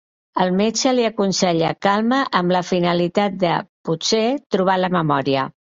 [0.45, 3.55] El metge li aconsella calma amb la finalitat de,
[3.91, 4.27] potser,
[4.59, 5.51] trobar la memòria.